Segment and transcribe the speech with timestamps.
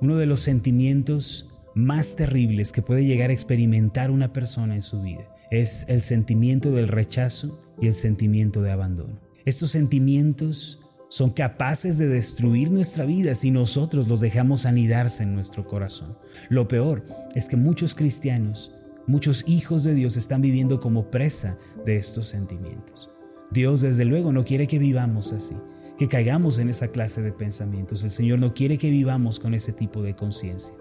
[0.00, 5.02] uno de los sentimientos más terribles que puede llegar a experimentar una persona en su
[5.02, 9.20] vida es el sentimiento del rechazo y el sentimiento de abandono.
[9.44, 15.66] Estos sentimientos son capaces de destruir nuestra vida si nosotros los dejamos anidarse en nuestro
[15.66, 16.18] corazón.
[16.48, 17.04] Lo peor
[17.34, 18.72] es que muchos cristianos,
[19.06, 23.08] muchos hijos de Dios están viviendo como presa de estos sentimientos.
[23.52, 25.54] Dios desde luego no quiere que vivamos así,
[25.98, 28.02] que caigamos en esa clase de pensamientos.
[28.02, 30.74] El Señor no quiere que vivamos con ese tipo de conciencia.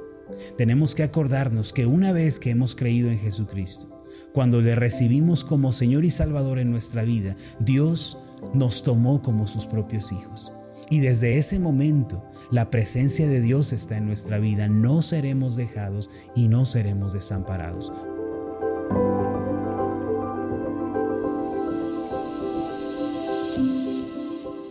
[0.57, 5.71] Tenemos que acordarnos que una vez que hemos creído en Jesucristo, cuando le recibimos como
[5.71, 8.17] Señor y Salvador en nuestra vida, Dios
[8.53, 10.51] nos tomó como sus propios hijos.
[10.89, 14.67] Y desde ese momento la presencia de Dios está en nuestra vida.
[14.67, 17.91] No seremos dejados y no seremos desamparados.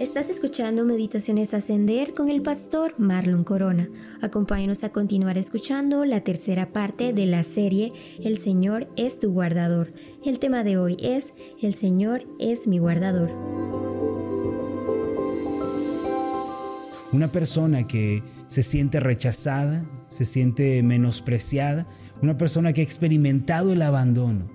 [0.04, 3.88] Estás escuchando Meditaciones Ascender con el pastor Marlon Corona.
[4.20, 7.90] Acompáñanos a continuar escuchando la tercera parte de la serie
[8.22, 9.92] El Señor es tu guardador.
[10.22, 13.30] El tema de hoy es El Señor es mi guardador.
[17.10, 21.88] Una persona que se siente rechazada, se siente menospreciada,
[22.20, 24.50] una persona que ha experimentado el abandono,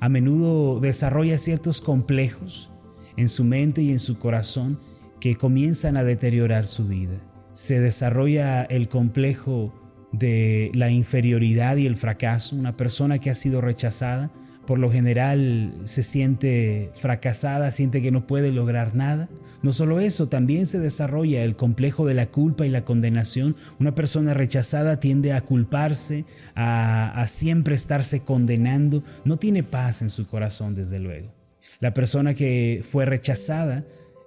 [0.00, 2.70] a menudo desarrolla ciertos complejos
[3.18, 4.78] en su mente y en su corazón
[5.24, 7.14] que comienzan a deteriorar su vida.
[7.52, 9.72] Se desarrolla el complejo
[10.12, 12.54] de la inferioridad y el fracaso.
[12.54, 14.30] Una persona que ha sido rechazada,
[14.66, 19.30] por lo general se siente fracasada, siente que no puede lograr nada.
[19.62, 23.56] No solo eso, también se desarrolla el complejo de la culpa y la condenación.
[23.80, 29.02] Una persona rechazada tiende a culparse, a, a siempre estarse condenando.
[29.24, 31.32] No tiene paz en su corazón, desde luego.
[31.80, 33.84] La persona que fue rechazada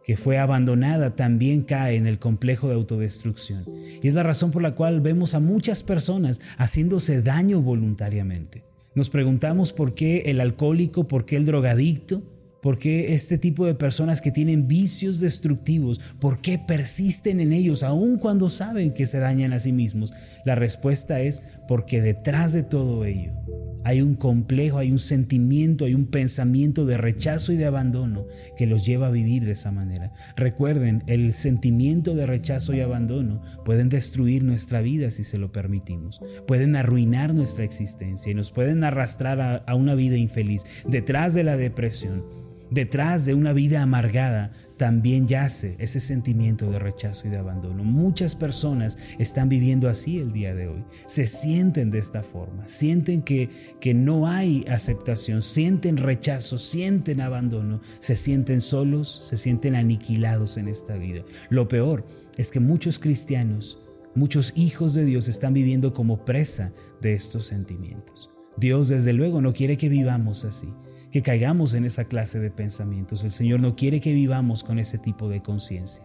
[0.07, 3.65] que fue abandonada también cae en el complejo de autodestrucción.
[4.01, 8.63] Y es la razón por la cual vemos a muchas personas haciéndose daño voluntariamente.
[8.95, 12.23] Nos preguntamos por qué el alcohólico, por qué el drogadicto,
[12.61, 17.83] por qué este tipo de personas que tienen vicios destructivos, por qué persisten en ellos
[17.83, 20.13] aun cuando saben que se dañan a sí mismos.
[20.45, 23.33] La respuesta es porque detrás de todo ello
[23.87, 28.25] hay un complejo, hay un sentimiento, hay un pensamiento de rechazo y de abandono
[28.57, 30.11] que los lleva a vivir de esa manera.
[30.35, 36.19] Recuerden, el sentimiento de rechazo y abandono pueden destruir nuestra vida si se lo permitimos.
[36.47, 40.65] Pueden arruinar nuestra existencia y nos pueden arrastrar a, una vida infeliz.
[40.85, 42.25] Detrás de la depresión,
[42.69, 47.83] detrás de una vida amargada, también yace ese sentimiento de rechazo y de abandono.
[47.83, 50.83] Muchas personas están viviendo así el día de hoy.
[51.07, 53.49] Se sienten de esta forma, sienten que,
[53.81, 60.67] que no hay aceptación, sienten rechazo, sienten abandono, se sienten solos, se sienten aniquilados en
[60.67, 61.23] esta vida.
[61.49, 62.05] Lo peor
[62.37, 63.79] es que muchos cristianos,
[64.13, 68.29] muchos hijos de Dios están viviendo como presa de estos sentimientos.
[68.57, 70.67] Dios desde luego no quiere que vivamos así
[71.17, 73.23] que caigamos en esa clase de pensamientos.
[73.23, 76.03] El Señor no quiere que vivamos con ese tipo de conciencia.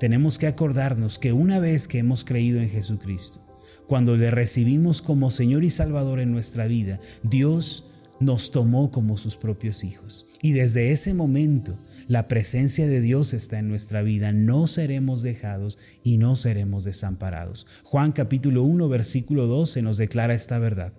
[0.00, 3.44] Tenemos que acordarnos que una vez que hemos creído en Jesucristo,
[3.86, 9.36] cuando le recibimos como Señor y Salvador en nuestra vida, Dios nos tomó como sus
[9.36, 10.24] propios hijos.
[10.40, 15.76] Y desde ese momento, la presencia de Dios está en nuestra vida, no seremos dejados
[16.02, 17.66] y no seremos desamparados.
[17.82, 20.94] Juan capítulo 1 versículo 12 nos declara esta verdad.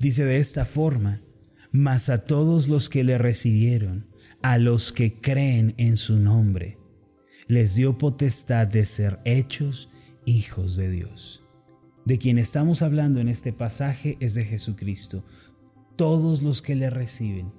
[0.00, 1.20] Dice de esta forma,
[1.72, 4.06] mas a todos los que le recibieron,
[4.42, 6.78] a los que creen en su nombre,
[7.46, 9.90] les dio potestad de ser hechos
[10.24, 11.42] hijos de Dios.
[12.04, 15.24] De quien estamos hablando en este pasaje es de Jesucristo.
[15.96, 17.52] Todos los que le reciben,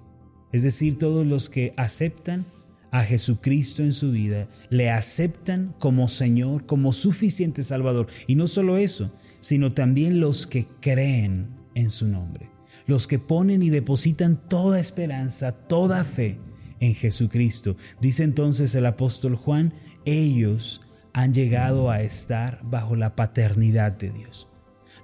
[0.51, 2.45] es decir, todos los que aceptan
[2.91, 8.07] a Jesucristo en su vida, le aceptan como Señor, como suficiente Salvador.
[8.25, 12.48] Y no solo eso, sino también los que creen en su nombre
[12.89, 16.39] los que ponen y depositan toda esperanza, toda fe
[16.79, 17.77] en Jesucristo.
[18.01, 19.73] Dice entonces el apóstol Juan,
[20.05, 20.81] ellos
[21.13, 24.47] han llegado a estar bajo la paternidad de Dios.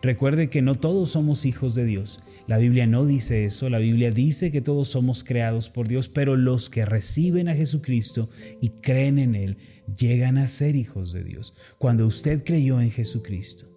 [0.01, 2.19] Recuerde que no todos somos hijos de Dios.
[2.47, 6.35] La Biblia no dice eso, la Biblia dice que todos somos creados por Dios, pero
[6.35, 8.29] los que reciben a Jesucristo
[8.61, 9.57] y creen en Él
[9.95, 11.53] llegan a ser hijos de Dios.
[11.77, 13.67] Cuando usted creyó en Jesucristo,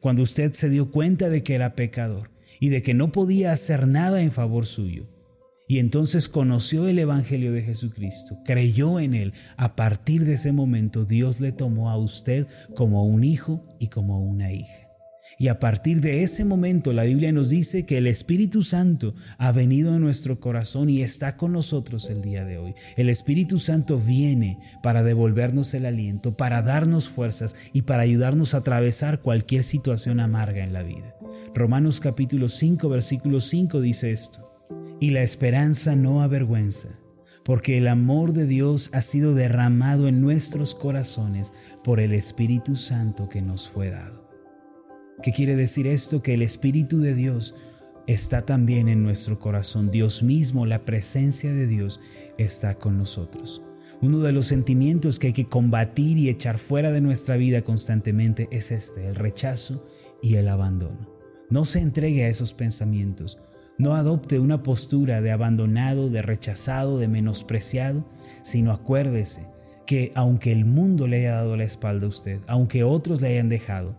[0.00, 2.30] cuando usted se dio cuenta de que era pecador,
[2.62, 5.08] y de que no podía hacer nada en favor suyo.
[5.66, 9.32] Y entonces conoció el Evangelio de Jesucristo, creyó en él.
[9.56, 14.22] A partir de ese momento Dios le tomó a usted como un hijo y como
[14.22, 14.81] una hija.
[15.42, 19.50] Y a partir de ese momento la Biblia nos dice que el Espíritu Santo ha
[19.50, 22.76] venido a nuestro corazón y está con nosotros el día de hoy.
[22.96, 28.58] El Espíritu Santo viene para devolvernos el aliento, para darnos fuerzas y para ayudarnos a
[28.58, 31.16] atravesar cualquier situación amarga en la vida.
[31.56, 34.68] Romanos capítulo 5 versículo 5 dice esto.
[35.00, 36.90] Y la esperanza no avergüenza,
[37.44, 41.52] porque el amor de Dios ha sido derramado en nuestros corazones
[41.82, 44.21] por el Espíritu Santo que nos fue dado.
[45.20, 46.22] ¿Qué quiere decir esto?
[46.22, 47.54] Que el Espíritu de Dios
[48.06, 49.90] está también en nuestro corazón.
[49.90, 52.00] Dios mismo, la presencia de Dios,
[52.38, 53.62] está con nosotros.
[54.00, 58.48] Uno de los sentimientos que hay que combatir y echar fuera de nuestra vida constantemente
[58.50, 59.86] es este, el rechazo
[60.20, 61.08] y el abandono.
[61.50, 63.38] No se entregue a esos pensamientos.
[63.78, 68.04] No adopte una postura de abandonado, de rechazado, de menospreciado,
[68.42, 69.46] sino acuérdese
[69.86, 73.48] que aunque el mundo le haya dado la espalda a usted, aunque otros le hayan
[73.48, 73.96] dejado,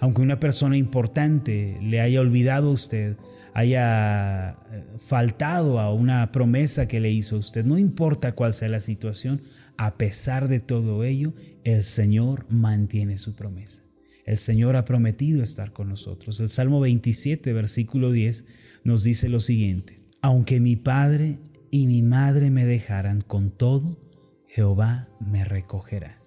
[0.00, 3.16] aunque una persona importante le haya olvidado a usted,
[3.52, 8.68] haya eh, faltado a una promesa que le hizo a usted, no importa cuál sea
[8.68, 9.42] la situación,
[9.76, 13.82] a pesar de todo ello, el Señor mantiene su promesa.
[14.24, 16.40] El Señor ha prometido estar con nosotros.
[16.40, 18.46] El Salmo 27, versículo 10,
[18.84, 21.38] nos dice lo siguiente, aunque mi padre
[21.70, 23.98] y mi madre me dejaran con todo,
[24.46, 26.19] Jehová me recogerá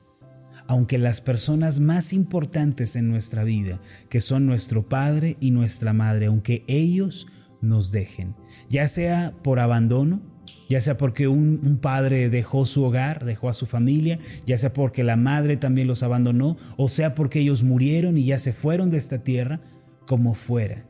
[0.73, 3.79] aunque las personas más importantes en nuestra vida,
[4.09, 7.27] que son nuestro padre y nuestra madre, aunque ellos
[7.61, 8.33] nos dejen,
[8.71, 10.19] ya sea por abandono,
[10.67, 14.17] ya sea porque un, padre dejó su hogar, dejó a su familia,
[14.47, 18.39] ya sea porque la madre también los abandonó, o sea porque ellos murieron y ya
[18.39, 19.61] se fueron de esta tierra,
[20.07, 20.87] como fuera.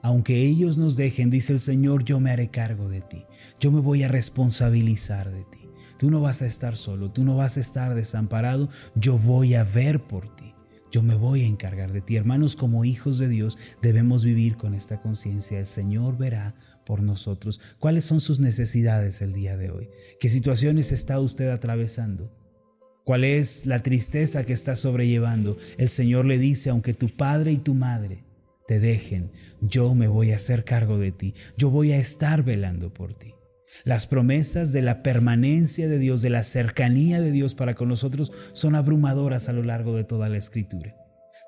[0.00, 3.24] Aunque ellos nos dejen, dice el Señor, yo me haré cargo de ti,
[3.58, 5.63] yo me voy a responsabilizar de ti.
[5.98, 9.64] Tú no vas a estar solo, tú no vas a estar desamparado, yo voy a
[9.64, 10.54] ver por ti.
[10.90, 12.14] Yo me voy a encargar de ti.
[12.14, 15.58] Hermanos, como hijos de Dios debemos vivir con esta conciencia.
[15.58, 16.54] El Señor verá
[16.86, 19.88] por nosotros cuáles son sus necesidades el día de hoy.
[20.20, 22.30] ¿Qué situaciones está usted atravesando?
[23.04, 25.56] ¿Cuál es la tristeza que está sobrellevando?
[25.78, 28.22] El Señor le dice, aunque tu padre y tu madre
[28.68, 31.34] te dejen, yo me voy a hacer cargo de ti.
[31.58, 33.34] Yo voy a estar velando por ti.
[33.82, 38.32] Las promesas de la permanencia de Dios, de la cercanía de Dios para con nosotros
[38.52, 40.94] son abrumadoras a lo largo de toda la escritura.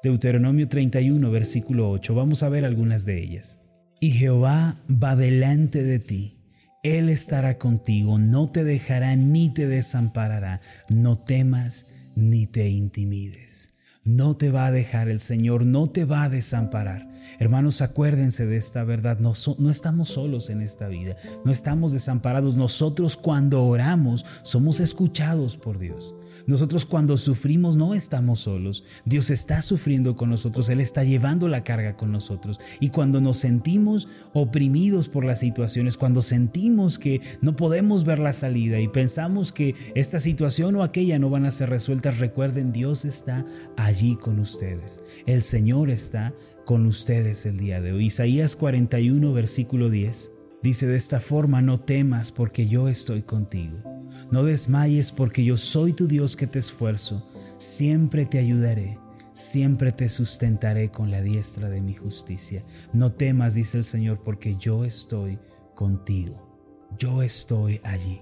[0.02, 2.14] Deuteronomio 31, versículo 8.
[2.14, 3.60] Vamos a ver algunas de ellas.
[4.00, 6.36] Y Jehová va delante de ti.
[6.82, 10.60] Él estará contigo, no te dejará ni te desamparará.
[10.88, 13.75] No temas ni te intimides.
[14.06, 17.08] No te va a dejar el Señor, no te va a desamparar.
[17.40, 19.18] Hermanos, acuérdense de esta verdad.
[19.18, 22.56] No, no, estamos solos en esta vida, no estamos desamparados.
[22.56, 26.14] Nosotros cuando oramos somos escuchados por Dios.
[26.46, 28.84] Nosotros cuando sufrimos no estamos solos.
[29.04, 32.60] Dios está sufriendo con nosotros, Él está llevando la carga con nosotros.
[32.80, 38.32] Y cuando nos sentimos oprimidos por las situaciones, cuando sentimos que no podemos ver la
[38.32, 43.04] salida y pensamos que esta situación o aquella no van a ser resueltas, recuerden, Dios
[43.04, 43.44] está
[43.76, 45.02] allí con ustedes.
[45.26, 46.32] El Señor está
[46.64, 48.06] con ustedes el día de hoy.
[48.06, 50.32] Isaías 41, versículo 10.
[50.62, 53.95] Dice de esta forma, no temas porque yo estoy contigo.
[54.30, 57.28] No desmayes porque yo soy tu Dios que te esfuerzo.
[57.58, 58.98] Siempre te ayudaré,
[59.32, 62.64] siempre te sustentaré con la diestra de mi justicia.
[62.92, 65.38] No temas, dice el Señor, porque yo estoy
[65.74, 66.88] contigo.
[66.98, 68.20] Yo estoy allí.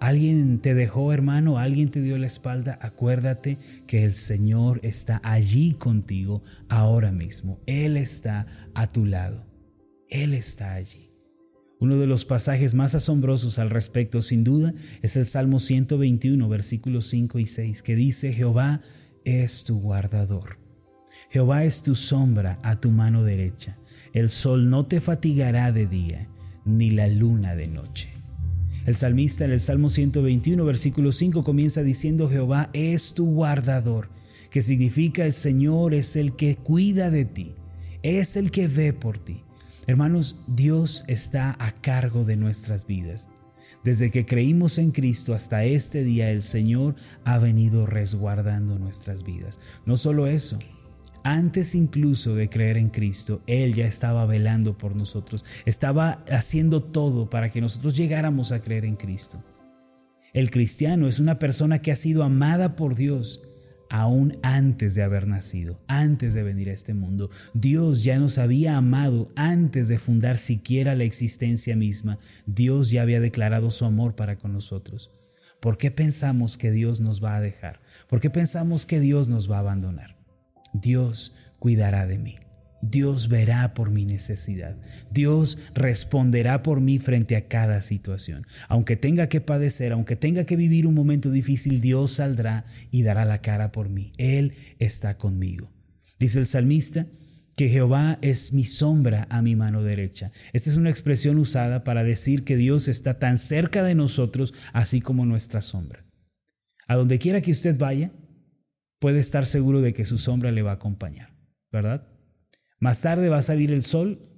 [0.00, 1.58] ¿Alguien te dejó, hermano?
[1.58, 2.78] ¿Alguien te dio la espalda?
[2.82, 7.60] Acuérdate que el Señor está allí contigo ahora mismo.
[7.66, 9.46] Él está a tu lado.
[10.10, 11.13] Él está allí.
[11.80, 17.08] Uno de los pasajes más asombrosos al respecto, sin duda, es el Salmo 121, versículos
[17.08, 18.80] 5 y 6, que dice, Jehová
[19.24, 20.58] es tu guardador.
[21.30, 23.78] Jehová es tu sombra a tu mano derecha.
[24.12, 26.28] El sol no te fatigará de día,
[26.64, 28.10] ni la luna de noche.
[28.86, 34.10] El salmista en el Salmo 121, versículo 5 comienza diciendo, Jehová es tu guardador,
[34.50, 37.54] que significa el Señor es el que cuida de ti,
[38.02, 39.43] es el que ve por ti.
[39.86, 43.28] Hermanos, Dios está a cargo de nuestras vidas.
[43.82, 49.60] Desde que creímos en Cristo hasta este día, el Señor ha venido resguardando nuestras vidas.
[49.84, 50.58] No solo eso,
[51.22, 57.28] antes incluso de creer en Cristo, Él ya estaba velando por nosotros, estaba haciendo todo
[57.28, 59.42] para que nosotros llegáramos a creer en Cristo.
[60.32, 63.42] El cristiano es una persona que ha sido amada por Dios
[63.90, 67.30] aún antes de haber nacido, antes de venir a este mundo.
[67.52, 72.18] Dios ya nos había amado antes de fundar siquiera la existencia misma.
[72.46, 75.10] Dios ya había declarado su amor para con nosotros.
[75.60, 77.80] ¿Por qué pensamos que Dios nos va a dejar?
[78.08, 80.16] ¿Por qué pensamos que Dios nos va a abandonar?
[80.74, 82.36] Dios cuidará de mí.
[82.90, 84.76] Dios verá por mi necesidad.
[85.10, 88.46] Dios responderá por mí frente a cada situación.
[88.68, 93.24] Aunque tenga que padecer, aunque tenga que vivir un momento difícil, Dios saldrá y dará
[93.24, 94.12] la cara por mí.
[94.18, 95.72] Él está conmigo.
[96.18, 97.06] Dice el salmista,
[97.56, 100.32] que Jehová es mi sombra a mi mano derecha.
[100.52, 105.00] Esta es una expresión usada para decir que Dios está tan cerca de nosotros así
[105.00, 106.04] como nuestra sombra.
[106.88, 108.12] A donde quiera que usted vaya,
[108.98, 111.36] puede estar seguro de que su sombra le va a acompañar,
[111.70, 112.08] ¿verdad?
[112.84, 114.28] Más tarde va a salir el sol,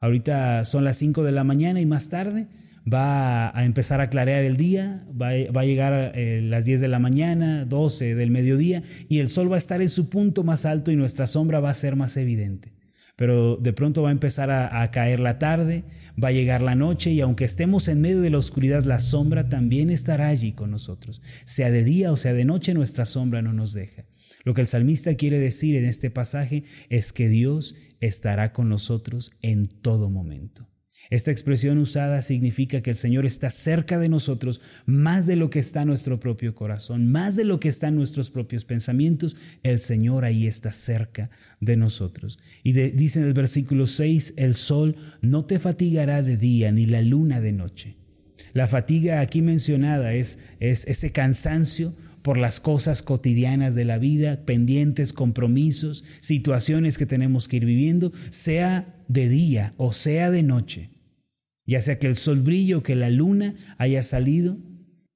[0.00, 2.48] ahorita son las 5 de la mañana y más tarde
[2.92, 6.88] va a empezar a clarear el día, va a, llegar a eh, las 10 de
[6.88, 10.66] la mañana, 12 del mediodía, y el sol va a estar en su punto más
[10.66, 12.72] alto y nuestra sombra va a ser más evidente.
[13.14, 15.84] Pero de pronto va a empezar a, a caer la tarde,
[16.20, 19.48] va a llegar la noche y aunque estemos en medio de la oscuridad, la sombra
[19.48, 21.22] también estará allí con nosotros.
[21.44, 24.06] Sea de día o sea de noche, nuestra sombra no nos deja.
[24.44, 29.30] Lo que el salmista quiere decir en este pasaje es que Dios estará con nosotros
[29.40, 30.68] en todo momento.
[31.10, 35.58] Esta expresión usada significa que el Señor está cerca de nosotros más de lo que
[35.58, 39.36] está nuestro propio corazón, más de lo que está nuestros propios pensamientos.
[39.62, 41.30] El Señor ahí está cerca
[41.60, 42.38] de nosotros.
[42.62, 47.02] Y dice en el versículo 6, el sol no te fatigará de día ni la
[47.02, 47.96] luna de noche.
[48.54, 55.12] La fatiga aquí mencionada es ese cansancio por las cosas cotidianas de la vida, pendientes,
[55.12, 60.92] compromisos, situaciones que tenemos que ir viviendo, sea de día o sea de noche
[61.66, 64.58] ya sea que el sol brille o que la luna haya salido,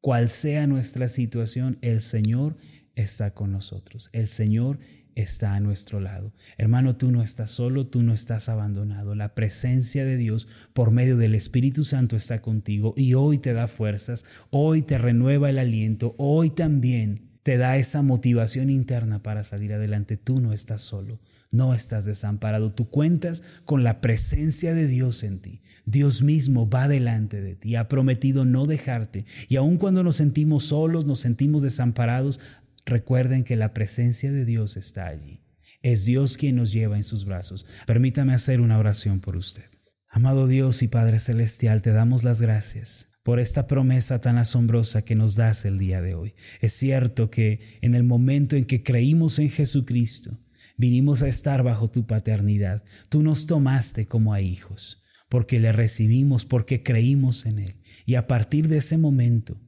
[0.00, 2.56] cual sea nuestra situación, el Señor
[2.94, 4.08] está con nosotros.
[4.12, 4.78] El Señor
[5.16, 6.32] está a nuestro lado.
[6.58, 9.16] Hermano, tú no estás solo, tú no estás abandonado.
[9.16, 13.66] La presencia de Dios por medio del Espíritu Santo está contigo y hoy te da
[13.66, 19.72] fuerzas, hoy te renueva el aliento, hoy también te da esa motivación interna para salir
[19.72, 20.16] adelante.
[20.16, 21.18] Tú no estás solo,
[21.50, 25.62] no estás desamparado, tú cuentas con la presencia de Dios en ti.
[25.86, 29.24] Dios mismo va delante de ti, ha prometido no dejarte.
[29.48, 32.40] Y aun cuando nos sentimos solos, nos sentimos desamparados,
[32.86, 35.42] recuerden que la presencia de Dios está allí.
[35.82, 37.66] Es Dios quien nos lleva en sus brazos.
[37.86, 39.64] Permítame hacer una oración por usted.
[40.08, 45.14] Amado Dios y Padre Celestial, te damos las gracias por esta promesa tan asombrosa que
[45.14, 46.34] nos das el día de hoy.
[46.60, 50.38] Es cierto que en el momento en que creímos en Jesucristo,
[50.78, 52.84] vinimos a estar bajo tu paternidad.
[53.08, 57.82] Tú nos tomaste como a hijos porque le recibimos, porque creímos en Él.
[58.04, 59.60] Y a partir de ese momento,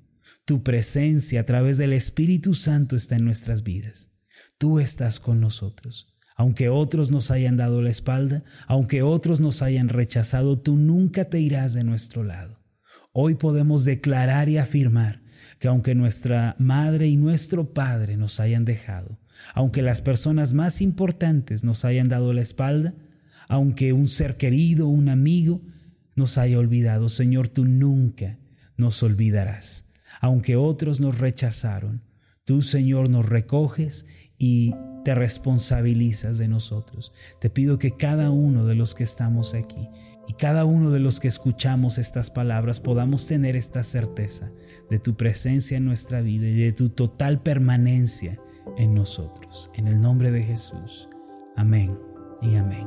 [0.49, 4.15] tu presencia a través del Espíritu Santo está en nuestras vidas.
[4.57, 6.17] Tú estás con nosotros.
[6.37, 11.39] Aunque otros nos hayan dado la espalda, aunque otros nos hayan rechazado, tú nunca te
[11.39, 12.65] irás de nuestro lado.
[13.13, 15.21] Hoy podemos declarar y afirmar
[15.59, 19.21] que aunque nuestra madre y nuestro padre nos hayan dejado,
[19.55, 22.95] aunque las personas más importantes nos hayan dado la espalda,
[23.51, 25.61] aunque un ser querido, un amigo,
[26.17, 27.11] nos haya olvidado.
[27.11, 28.39] Señor, tú nunca
[28.79, 29.88] nos olvidarás.
[30.21, 32.03] Aunque otros nos rechazaron,
[32.45, 34.07] tú, Señor, nos recoges
[34.39, 37.13] y te responsabilizas de nosotros.
[37.41, 39.89] Te pido que cada uno de los que estamos aquí
[40.29, 44.51] y cada uno de los que escuchamos estas palabras podamos tener esta certeza
[44.91, 48.39] de tu presencia en nuestra vida y de tu total permanencia
[48.77, 49.71] en nosotros.
[49.75, 51.09] En el nombre de Jesús.
[51.57, 51.99] Amén
[52.43, 52.87] y amén.